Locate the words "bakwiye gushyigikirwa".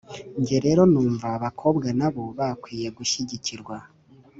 2.37-3.75